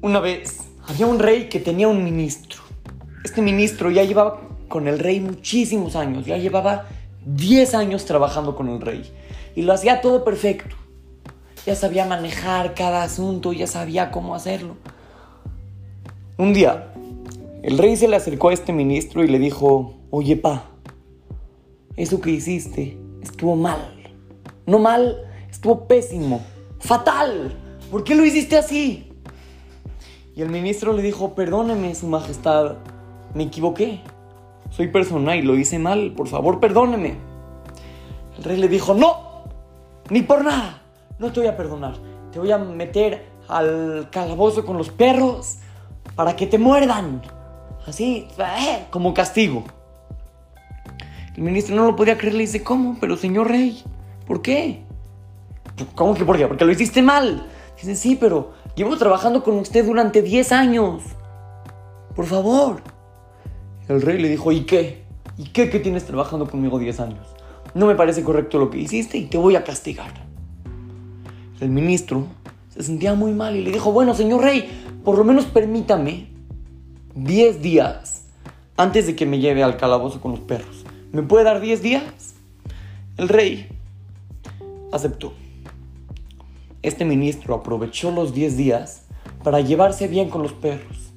[0.00, 2.60] Una vez había un rey que tenía un ministro.
[3.24, 6.86] Este ministro ya llevaba con el rey muchísimos años, ya llevaba
[7.26, 9.02] 10 años trabajando con el rey
[9.56, 10.76] y lo hacía todo perfecto.
[11.66, 14.76] Ya sabía manejar cada asunto, ya sabía cómo hacerlo.
[16.36, 16.92] Un día,
[17.64, 20.70] el rey se le acercó a este ministro y le dijo, oye pa,
[21.96, 23.94] eso que hiciste estuvo mal.
[24.64, 25.16] No mal,
[25.50, 26.40] estuvo pésimo,
[26.78, 27.56] fatal.
[27.90, 29.08] ¿Por qué lo hiciste así?
[30.38, 32.76] Y el ministro le dijo, perdóneme, Su Majestad,
[33.34, 33.98] me equivoqué.
[34.70, 37.16] Soy persona y lo hice mal, por favor, perdóneme.
[38.36, 39.42] El rey le dijo, no,
[40.10, 40.80] ni por nada,
[41.18, 41.96] no te voy a perdonar.
[42.30, 45.56] Te voy a meter al calabozo con los perros
[46.14, 47.20] para que te muerdan.
[47.84, 49.64] Así, eh, como castigo.
[51.34, 52.96] El ministro no lo podía creer, le dice, ¿cómo?
[53.00, 53.82] Pero señor rey,
[54.24, 54.84] ¿por qué?
[55.96, 56.46] ¿Cómo que por qué?
[56.46, 57.44] Porque lo hiciste mal.
[57.80, 61.02] Dice, sí, pero Llevo trabajando con usted durante 10 años.
[62.14, 62.80] Por favor.
[63.88, 65.02] El rey le dijo, ¿y qué?
[65.36, 67.26] ¿Y qué que tienes trabajando conmigo 10 años?
[67.74, 70.12] No me parece correcto lo que hiciste y te voy a castigar.
[71.60, 72.28] El ministro
[72.68, 74.70] se sentía muy mal y le dijo, bueno, señor rey,
[75.04, 76.28] por lo menos permítame
[77.16, 78.26] 10 días
[78.76, 80.84] antes de que me lleve al calabozo con los perros.
[81.10, 82.36] ¿Me puede dar 10 días?
[83.16, 83.66] El rey
[84.92, 85.32] aceptó
[86.82, 89.02] este ministro aprovechó los 10 días
[89.42, 91.12] para llevarse bien con los perros.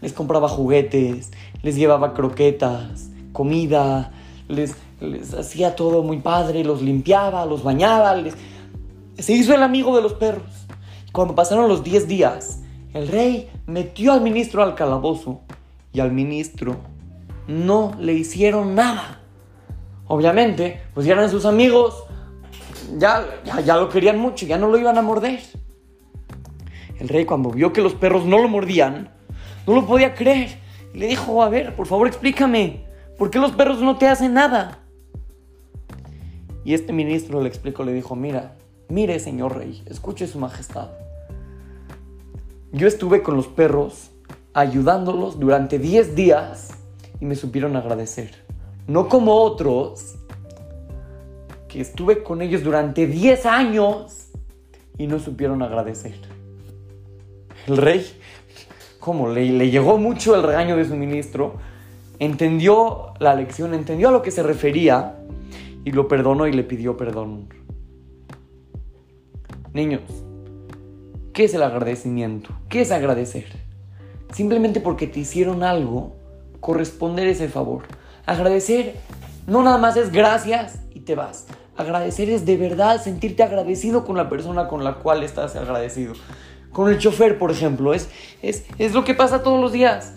[0.00, 1.30] Les compraba juguetes,
[1.62, 4.12] les llevaba croquetas, comida,
[4.48, 4.76] les,
[5.38, 8.16] hacía todo muy padre, los limpiaba, los bañaba,
[9.18, 10.66] se hizo el amigo de los perros.
[11.12, 12.60] Cuando pasaron los 10 días,
[12.94, 15.40] el rey metió al ministro al calabozo
[15.92, 16.76] y al ministro
[17.46, 19.20] no le hicieron nada.
[20.06, 22.04] Obviamente, pues ya eran sus amigos,
[22.98, 23.24] ya,
[23.64, 25.40] ya, lo querían mucho, ya no lo iban a morder.
[26.98, 29.10] El rey cuando vio que los perros no lo mordían,
[29.66, 30.58] no lo podía creer.
[30.94, 32.84] Y le dijo, a ver, por favor explícame,
[33.18, 34.78] ¿por qué los perros no te hacen nada?
[36.64, 38.56] Y este ministro le explicó, le dijo, mira,
[38.88, 40.90] mire señor rey, escuche su majestad.
[42.72, 44.10] Yo estuve con los perros
[44.54, 46.70] ayudándolos durante 10 días
[47.20, 48.34] y me supieron agradecer.
[48.86, 50.16] No como otros
[51.80, 54.28] estuve con ellos durante 10 años
[54.98, 56.14] y no supieron agradecer.
[57.66, 58.06] El rey,
[58.98, 61.54] como le, le llegó mucho el regaño de su ministro,
[62.18, 65.16] entendió la lección, entendió a lo que se refería
[65.84, 67.48] y lo perdonó y le pidió perdón.
[69.72, 70.02] Niños,
[71.32, 72.50] ¿qué es el agradecimiento?
[72.68, 73.46] ¿Qué es agradecer?
[74.32, 76.16] Simplemente porque te hicieron algo,
[76.60, 77.84] corresponder ese favor.
[78.26, 78.94] Agradecer
[79.46, 81.46] no nada más es gracias y te vas.
[81.76, 86.12] Agradecer es de verdad sentirte agradecido con la persona con la cual estás agradecido.
[86.70, 88.10] Con el chofer, por ejemplo, es,
[88.42, 90.12] es, es lo que pasa todos los días.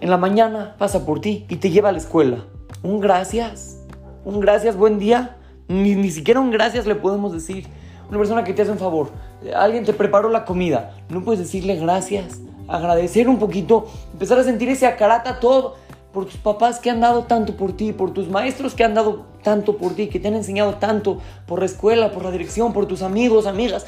[0.00, 2.44] En la mañana pasa por ti y te lleva a la escuela.
[2.82, 3.78] Un gracias,
[4.24, 5.36] un gracias, buen día.
[5.68, 7.66] Ni, ni siquiera un gracias le podemos decir.
[8.08, 9.10] Una persona que te hace un favor,
[9.56, 14.68] alguien te preparó la comida, no puedes decirle gracias, agradecer un poquito, empezar a sentir
[14.68, 15.76] ese acarata todo
[16.12, 19.26] por tus papás que han dado tanto por ti, por tus maestros que han dado
[19.42, 22.86] tanto por ti, que te han enseñado tanto, por la escuela, por la dirección, por
[22.86, 23.86] tus amigos, amigas.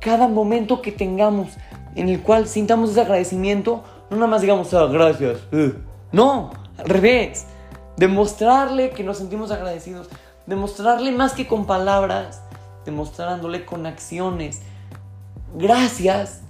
[0.00, 1.48] Cada momento que tengamos
[1.94, 5.38] en el cual sintamos ese agradecimiento, no nada más digamos, ah, gracias.
[5.52, 5.72] Uh".
[6.12, 7.46] No, al revés.
[7.96, 10.08] Demostrarle que nos sentimos agradecidos.
[10.46, 12.42] Demostrarle más que con palabras,
[12.84, 14.62] demostrándole con acciones.
[15.56, 16.42] Gracias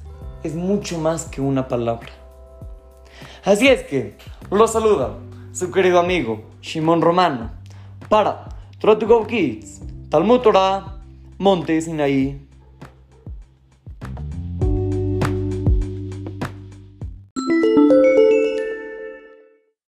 [0.42, 2.08] es mucho más que una palabra.
[3.44, 4.16] Así es que
[4.50, 5.10] lo saluda
[5.52, 7.50] su querido amigo Shimon Romano
[8.08, 11.00] para Try to Go Kids, Talmud Torah,
[11.38, 12.43] Monte Sinaí.